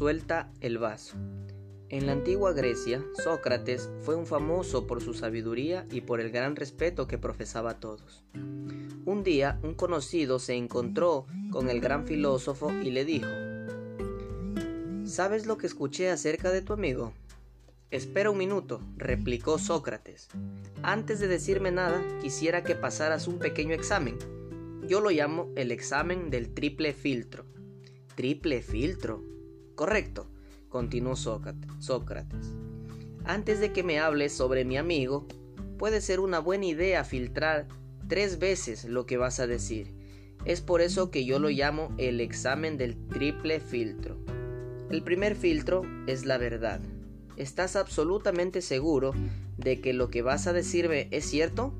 Suelta 0.00 0.50
el 0.62 0.78
vaso. 0.78 1.18
En 1.90 2.06
la 2.06 2.12
antigua 2.12 2.54
Grecia, 2.54 3.04
Sócrates 3.22 3.90
fue 4.00 4.14
un 4.14 4.24
famoso 4.24 4.86
por 4.86 5.02
su 5.02 5.12
sabiduría 5.12 5.86
y 5.90 6.00
por 6.00 6.22
el 6.22 6.30
gran 6.30 6.56
respeto 6.56 7.06
que 7.06 7.18
profesaba 7.18 7.72
a 7.72 7.80
todos. 7.80 8.24
Un 8.32 9.22
día, 9.22 9.60
un 9.62 9.74
conocido 9.74 10.38
se 10.38 10.54
encontró 10.54 11.26
con 11.50 11.68
el 11.68 11.82
gran 11.82 12.06
filósofo 12.06 12.72
y 12.72 12.92
le 12.92 13.04
dijo, 13.04 13.28
¿Sabes 15.04 15.44
lo 15.44 15.58
que 15.58 15.66
escuché 15.66 16.08
acerca 16.08 16.50
de 16.50 16.62
tu 16.62 16.72
amigo? 16.72 17.12
Espera 17.90 18.30
un 18.30 18.38
minuto, 18.38 18.80
replicó 18.96 19.58
Sócrates. 19.58 20.28
Antes 20.82 21.20
de 21.20 21.28
decirme 21.28 21.72
nada, 21.72 22.02
quisiera 22.22 22.64
que 22.64 22.74
pasaras 22.74 23.28
un 23.28 23.38
pequeño 23.38 23.74
examen. 23.74 24.16
Yo 24.88 25.02
lo 25.02 25.10
llamo 25.10 25.50
el 25.56 25.70
examen 25.70 26.30
del 26.30 26.54
triple 26.54 26.94
filtro. 26.94 27.44
¿Triple 28.14 28.62
filtro? 28.62 29.39
Correcto, 29.80 30.26
continuó 30.68 31.16
Sócrates. 31.16 32.52
Antes 33.24 33.60
de 33.60 33.72
que 33.72 33.82
me 33.82 33.98
hables 33.98 34.30
sobre 34.30 34.66
mi 34.66 34.76
amigo, 34.76 35.26
puede 35.78 36.02
ser 36.02 36.20
una 36.20 36.38
buena 36.38 36.66
idea 36.66 37.02
filtrar 37.02 37.66
tres 38.06 38.38
veces 38.38 38.84
lo 38.84 39.06
que 39.06 39.16
vas 39.16 39.40
a 39.40 39.46
decir. 39.46 39.94
Es 40.44 40.60
por 40.60 40.82
eso 40.82 41.10
que 41.10 41.24
yo 41.24 41.38
lo 41.38 41.48
llamo 41.48 41.94
el 41.96 42.20
examen 42.20 42.76
del 42.76 42.94
triple 43.08 43.58
filtro. 43.58 44.18
El 44.90 45.02
primer 45.02 45.34
filtro 45.34 45.80
es 46.06 46.26
la 46.26 46.36
verdad. 46.36 46.82
¿Estás 47.38 47.74
absolutamente 47.74 48.60
seguro 48.60 49.14
de 49.56 49.80
que 49.80 49.94
lo 49.94 50.10
que 50.10 50.20
vas 50.20 50.46
a 50.46 50.52
decirme 50.52 51.08
es 51.10 51.24
cierto? 51.24 51.72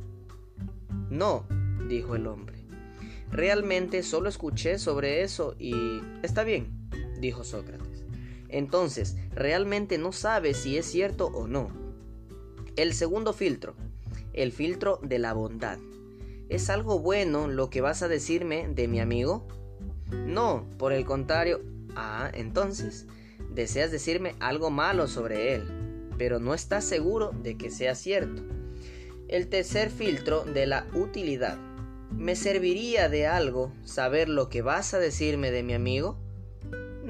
No, 1.11 1.45
dijo 1.87 2.17
el 2.17 2.29
hombre. 2.29 2.65
Realmente 3.31 4.03
solo 4.03 4.31
escuché 4.31 4.79
sobre 4.79 5.23
eso 5.23 5.55
y... 5.59 6.01
Está 6.23 6.45
bien, 6.45 6.81
dijo 7.21 7.45
Sócrates. 7.45 7.90
Entonces, 8.51 9.17
realmente 9.33 9.99
no 9.99 10.13
sabes 10.13 10.57
si 10.59 10.77
es 10.77 10.87
cierto 10.87 11.27
o 11.27 11.47
no. 11.47 11.69
El 12.77 12.95
segundo 12.95 13.33
filtro, 13.33 13.75
el 14.33 14.53
filtro 14.53 14.99
de 15.03 15.19
la 15.19 15.33
bondad. 15.33 15.79
¿Es 16.49 16.69
algo 16.69 16.99
bueno 16.99 17.47
lo 17.47 17.71
que 17.71 17.81
vas 17.81 18.03
a 18.03 18.09
decirme 18.09 18.69
de 18.69 18.89
mi 18.89 19.01
amigo? 19.01 19.47
No, 20.11 20.67
por 20.79 20.93
el 20.93 21.05
contrario. 21.05 21.63
Ah, 21.95 22.31
entonces, 22.35 23.07
deseas 23.55 23.91
decirme 23.91 24.35
algo 24.41 24.71
malo 24.71 25.07
sobre 25.07 25.55
él, 25.55 26.11
pero 26.19 26.41
no 26.41 26.55
estás 26.55 26.85
seguro 26.85 27.31
de 27.31 27.57
que 27.57 27.71
sea 27.71 27.95
cierto. 27.95 28.43
El 29.29 29.49
tercer 29.49 29.91
filtro 29.91 30.45
de 30.45 30.67
la 30.67 30.87
utilidad. 30.95 31.57
¿Me 32.11 32.35
serviría 32.35 33.09
de 33.09 33.29
algo 33.29 33.73
saber 33.85 34.29
lo 34.29 34.49
que 34.49 34.63
vas 34.63 34.93
a 34.95 34.99
decirme 34.99 35.53
de 35.53 35.63
mi 35.63 35.75
amigo? 35.75 36.19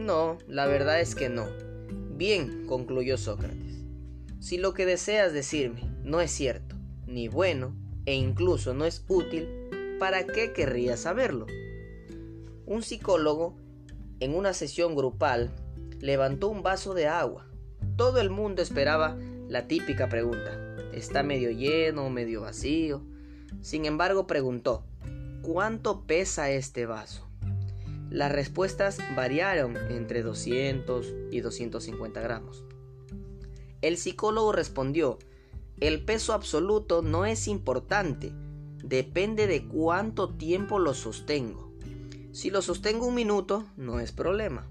No, 0.00 0.38
la 0.48 0.66
verdad 0.66 0.98
es 0.98 1.14
que 1.14 1.28
no. 1.28 1.46
Bien, 2.16 2.64
concluyó 2.66 3.18
Sócrates. 3.18 3.84
Si 4.40 4.56
lo 4.56 4.72
que 4.72 4.86
deseas 4.86 5.34
decirme 5.34 5.82
no 6.02 6.22
es 6.22 6.30
cierto, 6.30 6.74
ni 7.06 7.28
bueno, 7.28 7.76
e 8.06 8.14
incluso 8.14 8.72
no 8.72 8.86
es 8.86 9.04
útil, 9.08 9.46
¿para 9.98 10.24
qué 10.24 10.54
querrías 10.54 11.00
saberlo? 11.00 11.46
Un 12.64 12.82
psicólogo, 12.82 13.54
en 14.20 14.34
una 14.34 14.54
sesión 14.54 14.96
grupal, 14.96 15.50
levantó 16.00 16.48
un 16.48 16.62
vaso 16.62 16.94
de 16.94 17.06
agua. 17.06 17.46
Todo 17.96 18.22
el 18.22 18.30
mundo 18.30 18.62
esperaba 18.62 19.18
la 19.48 19.68
típica 19.68 20.08
pregunta. 20.08 20.76
¿Está 20.94 21.22
medio 21.22 21.50
lleno 21.50 22.06
o 22.06 22.10
medio 22.10 22.40
vacío? 22.40 23.02
Sin 23.60 23.84
embargo, 23.84 24.26
preguntó, 24.26 24.82
¿cuánto 25.42 26.06
pesa 26.06 26.50
este 26.50 26.86
vaso? 26.86 27.29
Las 28.10 28.32
respuestas 28.32 28.98
variaron 29.14 29.76
entre 29.88 30.22
200 30.22 31.14
y 31.30 31.40
250 31.40 32.20
gramos. 32.20 32.64
El 33.82 33.96
psicólogo 33.96 34.50
respondió, 34.50 35.18
el 35.78 36.04
peso 36.04 36.32
absoluto 36.32 37.02
no 37.02 37.24
es 37.24 37.46
importante, 37.46 38.32
depende 38.82 39.46
de 39.46 39.66
cuánto 39.66 40.34
tiempo 40.34 40.80
lo 40.80 40.92
sostengo. 40.92 41.72
Si 42.32 42.50
lo 42.50 42.62
sostengo 42.62 43.06
un 43.06 43.14
minuto, 43.14 43.64
no 43.76 44.00
es 44.00 44.10
problema. 44.10 44.66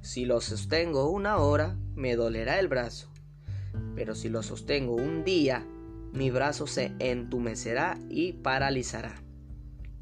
Si 0.00 0.24
lo 0.24 0.40
sostengo 0.40 1.10
una 1.10 1.38
hora, 1.38 1.76
me 1.96 2.14
dolerá 2.14 2.60
el 2.60 2.68
brazo. 2.68 3.10
Pero 3.96 4.14
si 4.14 4.28
lo 4.28 4.44
sostengo 4.44 4.94
un 4.94 5.24
día, 5.24 5.66
mi 6.12 6.30
brazo 6.30 6.68
se 6.68 6.94
entumecerá 7.00 7.98
y 8.08 8.34
paralizará. 8.34 9.22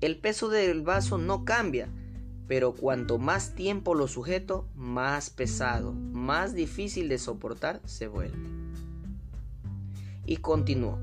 El 0.00 0.18
peso 0.18 0.50
del 0.50 0.82
vaso 0.82 1.18
no 1.18 1.44
cambia, 1.44 1.88
pero 2.46 2.74
cuanto 2.74 3.18
más 3.18 3.54
tiempo 3.54 3.94
lo 3.94 4.08
sujeto, 4.08 4.68
más 4.74 5.30
pesado, 5.30 5.92
más 5.92 6.54
difícil 6.54 7.08
de 7.08 7.18
soportar 7.18 7.80
se 7.84 8.06
vuelve. 8.06 8.48
Y 10.26 10.38
continuó. 10.38 10.98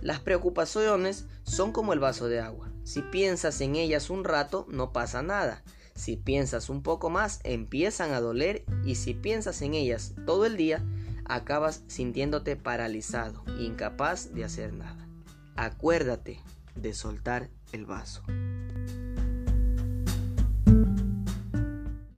Las 0.00 0.20
preocupaciones 0.20 1.26
son 1.42 1.72
como 1.72 1.92
el 1.92 1.98
vaso 1.98 2.28
de 2.28 2.40
agua. 2.40 2.70
Si 2.84 3.02
piensas 3.02 3.60
en 3.60 3.76
ellas 3.76 4.10
un 4.10 4.24
rato, 4.24 4.66
no 4.68 4.92
pasa 4.92 5.22
nada. 5.22 5.62
Si 5.94 6.16
piensas 6.16 6.68
un 6.68 6.82
poco 6.82 7.10
más, 7.10 7.40
empiezan 7.42 8.12
a 8.12 8.20
doler 8.20 8.64
y 8.84 8.96
si 8.96 9.14
piensas 9.14 9.62
en 9.62 9.74
ellas 9.74 10.14
todo 10.26 10.44
el 10.44 10.56
día, 10.56 10.84
acabas 11.24 11.82
sintiéndote 11.88 12.56
paralizado, 12.56 13.42
incapaz 13.58 14.32
de 14.34 14.44
hacer 14.44 14.72
nada. 14.74 15.08
Acuérdate 15.56 16.40
de 16.74 16.92
soltar 16.92 17.48
el 17.72 17.86
vaso. 17.86 18.22